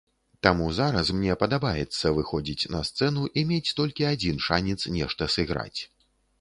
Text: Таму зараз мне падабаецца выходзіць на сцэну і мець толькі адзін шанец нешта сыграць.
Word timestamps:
Таму 0.45 0.69
зараз 0.77 1.11
мне 1.17 1.35
падабаецца 1.43 2.13
выходзіць 2.21 2.69
на 2.77 2.81
сцэну 2.91 3.29
і 3.39 3.45
мець 3.53 3.75
толькі 3.83 4.11
адзін 4.15 4.43
шанец 4.49 4.81
нешта 4.99 5.33
сыграць. 5.39 5.79